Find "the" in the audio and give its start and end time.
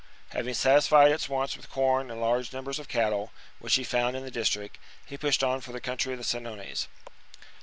4.23-4.31, 5.73-5.79, 6.17-6.25